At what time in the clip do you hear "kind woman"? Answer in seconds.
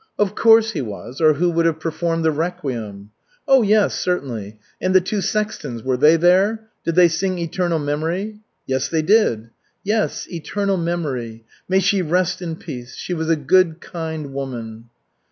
13.79-14.89